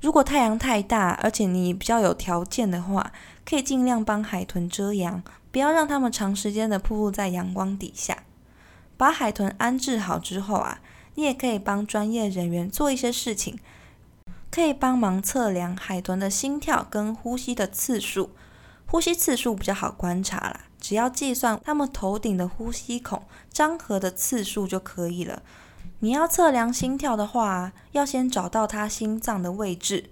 [0.00, 3.12] 如果太阳太大，而且你比较有条件的话，
[3.44, 8.24] 可以尽量帮海豚遮阳，不要让它们长时间的暴露在阳光底下。
[8.96, 10.80] 把海豚安置好之后啊，
[11.14, 13.58] 你也可以帮专业人员做一些事情，
[14.50, 18.30] 可以帮忙测量海豚的心跳跟呼吸的次数。
[18.86, 25.42] 呼吸次数比较好观察啦，只要计算它们头顶的呼吸孔张合的次数就可以了。
[26.00, 30.10] 你要测量心跳的话，要先找到它心脏的位置。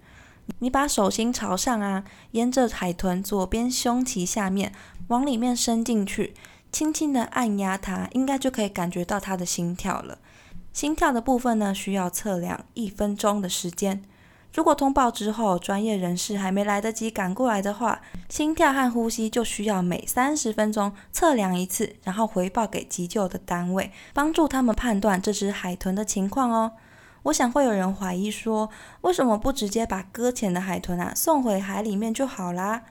[0.60, 4.72] 你把手心朝上啊，沿着海豚左边胸鳍下面
[5.08, 6.32] 往里面伸进去，
[6.72, 10.16] 轻轻的按压它，应该就可以感觉到它的心跳了。
[10.72, 14.02] 心跳的部分呢，需要测量一分钟的时间。
[14.54, 26.72] 如果通报之后，专业人士还没来得及赶过来的话，心跳和呼吸就需要每三十分钟测量一次，然后回报给急救的单位，帮助他们判断这只海豚的情况哦。
[27.22, 28.68] 我想会有人怀疑说，
[29.00, 32.82] 为什么不直接把搁浅的海豚啊送回海里面就好啦？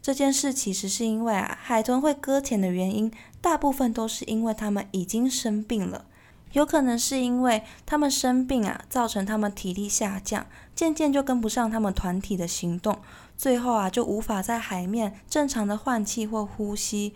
[0.00, 6.04] 这件事其实是因为啊，海豚会搁浅的原因，大部分都是因为它们已经生病了。
[6.54, 12.98] 有可能是因为他们生病啊，造成他们体力下降，渐渐就跟不上他们团体的行动，
[13.36, 17.14] 最后啊就无法在海面正常的换气或呼吸。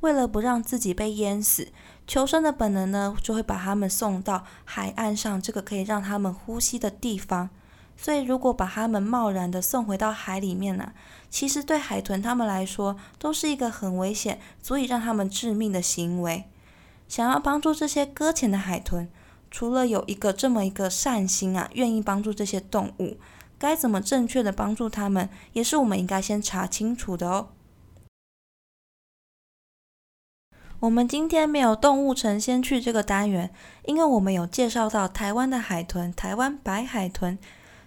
[0.00, 1.68] 为了不让自己被淹死，
[2.06, 7.50] 求生的本能呢就会把他们送到海岸上这个可以让他们呼吸的地方。
[7.94, 10.92] 所以如果把他们贸然的送回到海里面呢，
[11.28, 16.44] 其实对海豚他们来说都是一个很危险、足以让他们致命的行为。
[17.08, 19.08] 想要帮助这些搁浅的海豚，
[19.50, 23.16] 除了有一个这么一个善心啊，愿意帮助这些动物，
[23.58, 27.48] 该怎么正确的帮助他们，也是我们应该先查清楚的哦。
[30.80, 33.50] 我们今天没有动物城先去这个单元，
[33.86, 37.36] 因为我们有介绍到台湾的海豚，台湾白海豚。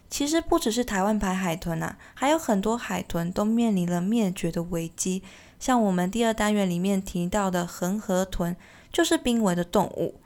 [0.10, 5.24] 其实不只是台湾白海豚呐，还有很多海豚都面临了灭绝的危机。
[5.58, 8.58] 像我们第二单元里面提到的恒河豚，
[8.92, 10.22] 就是濒危的动物。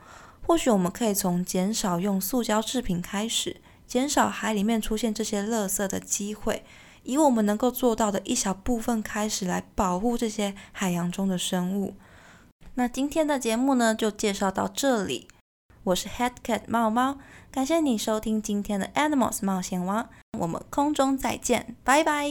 [0.45, 6.63] 或许我们可以从减少用塑胶制品开始，减少海里面出现这些垃圾的机会，
[7.03, 11.95] 以我们能够做到的一小部分开始来保护这些海洋中的生物。
[12.75, 15.27] 那今天的节目呢，就介绍到这里。
[15.85, 17.19] 我是 Head Cat 猫猫，
[17.51, 20.09] 感谢你收听今天的 Animals 冒险王，
[20.39, 22.27] 我们空中再见，拜拜。